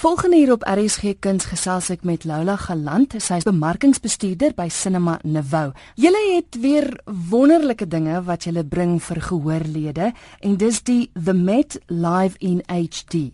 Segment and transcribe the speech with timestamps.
[0.00, 5.18] Volgende hier op RSG Kuns gesels ek met Lola Galant, sy is bemarkingsbestuurder by Cinema
[5.28, 5.74] Nouveau.
[6.00, 6.86] Julle het weer
[7.28, 10.06] wonderlike dinge wat julle bring vir gehoorlede
[10.40, 13.26] en dis die The Met Live in HD.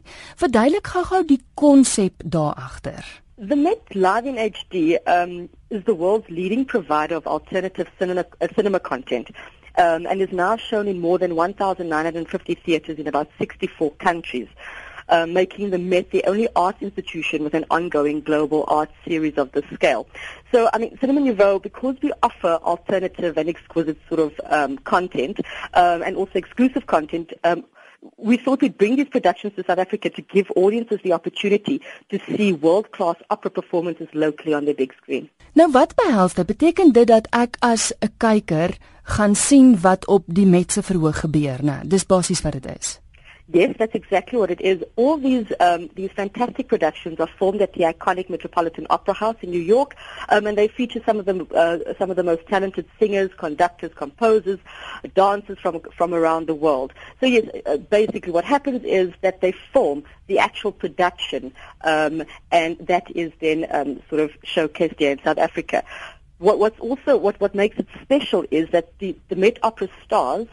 [0.42, 3.06] Verduidelik gou-gou die konsep daar agter.
[3.38, 5.36] The Met Live in HD um
[5.70, 9.30] is the world's leading provider of alternative cinema, uh, cinema content.
[9.78, 14.48] Um, and is now shown in more than 1,950 theaters in about 64 countries.
[15.08, 19.52] Uh, making the Met the only arts institution with an ongoing global arts series of
[19.52, 20.06] this scale.
[20.52, 25.40] So, I mean, Cinema Nouveau, because we offer alternative and exquisite sort of um, content
[25.74, 27.64] um, and also exclusive content, um,
[28.16, 32.18] we thought we'd bring these productions to South Africa to give audiences the opportunity to
[32.26, 35.28] see world-class opera performances locally on the big screen.
[35.52, 36.46] Nou wat behels dit?
[36.46, 41.20] Beteken dit dat ek as 'n kyker gaan sien wat op die Met se verhoog
[41.20, 41.80] gebeur, né?
[41.84, 43.00] Dis basies wat dit is.
[43.48, 44.82] Yes, that's exactly what it is.
[44.96, 49.50] All these um, these fantastic productions are filmed at the iconic Metropolitan Opera House in
[49.50, 49.94] New York,
[50.30, 53.92] um, and they feature some of the uh, some of the most talented singers, conductors,
[53.94, 54.58] composers,
[55.14, 56.92] dancers from from around the world.
[57.20, 62.76] So yes, uh, basically what happens is that they film the actual production, um, and
[62.80, 65.84] that is then um, sort of showcased here in South Africa.
[66.38, 70.48] What, what's also what what makes it special is that the the Met Opera stars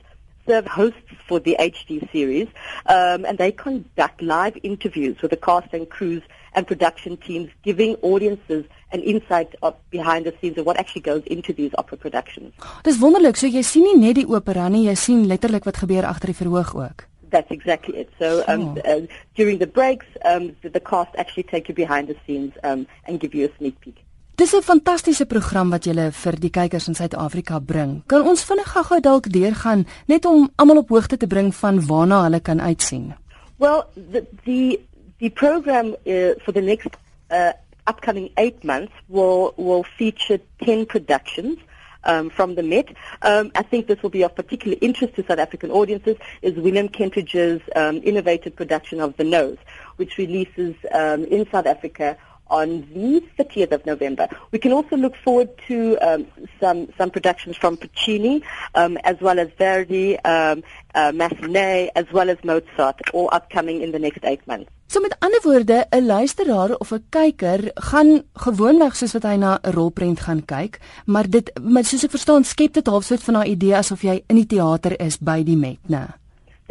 [0.45, 2.47] serve hosts for the HD series,
[2.85, 6.23] um, and they conduct live interviews with the cast and crews
[6.55, 11.23] and production teams, giving audiences an insight of behind the scenes of what actually goes
[11.25, 12.53] into these opera productions.
[12.83, 13.37] Dis wonderlik.
[13.37, 16.37] So jy sien nie net die opera nie, jy sien letterlik wat gebeur agter die
[16.37, 17.07] verhoog ook.
[17.33, 18.09] That's exactly it.
[18.19, 18.81] So um, oh.
[18.85, 22.85] uh, during the breaks, um, the, the cast actually take you behind the scenes um,
[23.07, 24.03] and give you a sneak peek.
[24.35, 28.01] Dis 'n fantastiese program wat julle vir die kykers in Suid-Afrika bring.
[28.07, 32.23] Kan ons vinnig gou-gou dalk deurgaan net om almal op hoogte te bring van waarna
[32.23, 33.13] hulle kan uitsien?
[33.57, 34.79] Well, the the
[35.19, 36.89] the program uh, for the next
[37.29, 37.53] uh,
[37.85, 41.57] upcoming 8 months will will feature 10 productions.
[42.05, 42.89] Um, from the Met.
[43.21, 46.89] Um, I think this will be of particular interest to South African audiences is William
[46.89, 49.57] Kentridge's um, innovative production of The Nose,
[49.95, 52.17] which releases um, in South Africa
[52.47, 54.27] on the 30th of November.
[54.51, 56.27] We can also look forward to um,
[56.59, 58.43] some some productions from Puccini,
[58.75, 60.63] um, as well as Verdi, um,
[60.95, 64.69] uh, Massenet, as well as Mozart, all upcoming in the next eight months.
[64.87, 69.59] So met ander woorde, 'n luisteraar of 'n kyker gaan gewoonweg soos wat hy na
[69.61, 73.37] 'n rolprent gaan kyk, maar dit maar soos ek verstaan, skep dit half soort van
[73.37, 76.22] 'n idee asof jy in die teater is by die Met, né?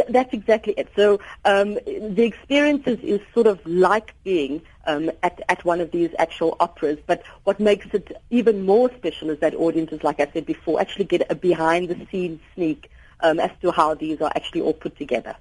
[0.09, 0.89] That's exactly it.
[0.97, 5.91] So um, the experience is, is sort of like being um, at, at one of
[5.91, 6.99] these actual operas.
[7.07, 11.05] But what makes it even more special is that audiences, like I said before, actually
[11.05, 15.37] get a behind-the-scenes sneak um, as to how these are actually all put together.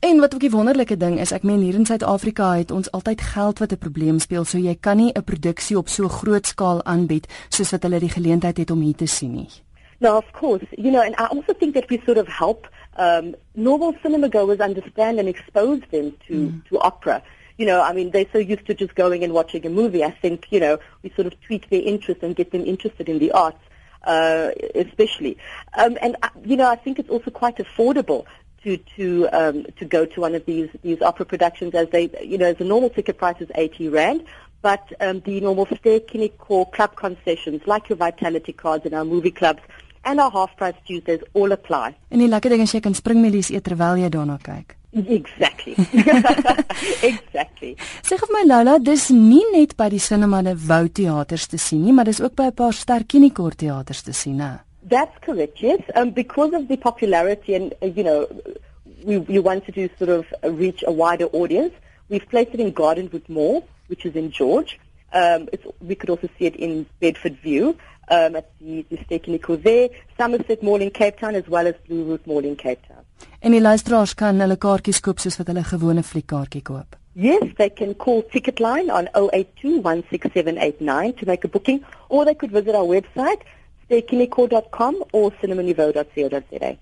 [0.00, 3.20] En wat ook die wonderlike ding is, ek meen hier in Suid-Afrika het ons altyd
[3.20, 6.84] geld wat 'n probleem speel, so jy kan nie 'n produksie op so groot skaal
[6.84, 9.50] aanbied soos wat hulle die geleentheid het om hier te sien nie.
[9.98, 10.66] No, of course.
[10.70, 12.68] You know, and I also think that we sort of help
[13.00, 16.66] um, normal cinema goers understand and expose them to, mm.
[16.66, 17.22] to opera.
[17.56, 20.04] You know, I mean, they're so used to just going and watching a movie.
[20.04, 23.18] I think, you know, we sort of tweak their interest and get them interested in
[23.18, 23.62] the arts,
[24.04, 25.38] uh, especially.
[25.74, 28.26] Um, and, uh, you know, I think it's also quite affordable
[28.64, 32.36] to to um, to go to one of these these opera productions as they you
[32.36, 34.24] know as the normal ticket price is 80 rand
[34.60, 39.06] but um, the normal stay clinic or club concessions like your vitality cards in our
[39.06, 39.62] movie clubs
[40.04, 41.94] and our half price Tuesdays all apply.
[42.08, 44.76] En die lekker ding is jy kan springmelies eet terwyl jy daarna kyk.
[44.92, 45.76] Exactly.
[47.10, 47.76] exactly.
[48.02, 51.84] Sê vir my Lola, dis nie net by die Cinema de Wou teaters te sien
[51.84, 54.60] nie, maar dis ook by 'n paar sterkinikor teaters te sien, né?
[54.88, 55.60] That's correct.
[55.60, 58.26] Yes, um because of the popularity and uh, you know
[59.04, 60.26] we we wanted to sort of
[60.58, 61.74] reach a wider audience.
[62.08, 64.78] We've placed it in Gardenwood Mall, which is in George.
[65.12, 67.76] Um, it's, we could also see it in Bedford View
[68.10, 72.04] um, at the, the Stekeniko there, Somerset Mall in Cape Town, as well as Blue
[72.04, 73.04] Route Mall in Cape Town.
[73.40, 76.96] En die luisteraars kan hulle kaartjies koop soos wat hulle gewone fliekkaartjie koop.
[77.14, 82.74] Yes, they can call Ticketline on 08216789 to make a booking, or they could visit
[82.74, 83.42] our website,
[83.88, 86.78] stekeniko.com or cinnamoniveau.co.za.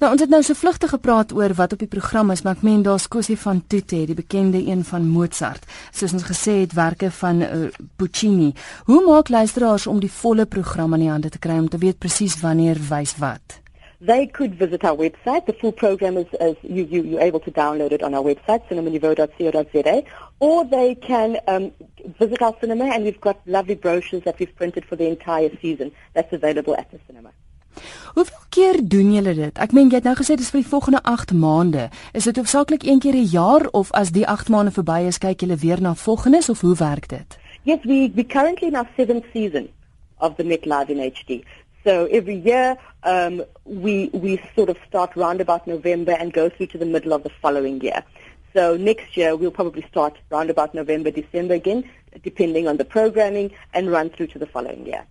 [0.00, 2.66] Nou ons het nou so vlugtig gepraat oor wat op die program is, maar ek
[2.66, 5.66] meen daar's Cosi van Tutte, die bekende een van Mozart.
[5.90, 8.52] Soos ons gesê het, werke van uh, Puccini.
[8.84, 11.98] Hoe maak luisteraars om die volle program aan die hande te kry om te weet
[11.98, 13.62] presies wanneer wys wat?
[14.04, 15.46] They could visit our website.
[15.46, 18.66] The full program is, is you, you, you're able to download it on our website,
[18.68, 20.02] cinnamoniveau.co.za,
[20.40, 21.70] or they can um,
[22.18, 25.92] visit our cinema, and we've got lovely brochures that we've printed for the entire season
[26.14, 27.30] that's available at the cinema.
[28.14, 29.58] Hoeveel keer doen julle dit?
[29.58, 31.88] Ek meen jy het nou gesê dis vir die volgende 8 maande.
[32.12, 35.40] Is dit hoofsaaklik een keer 'n jaar of as die 8 maande verby is, kyk
[35.40, 37.38] julle weer na volgendes of hoe werk dit?
[37.62, 39.68] Yes, we we currently in our seventh season
[40.18, 41.44] of the Met Live in HD.
[41.84, 46.70] So every year um, we we sort of start round about November and go through
[46.72, 48.02] to the middle of the following year.
[48.52, 51.84] So next year we'll probably start round about November, December again,
[52.22, 55.04] depending on the programming, and run through to the following year.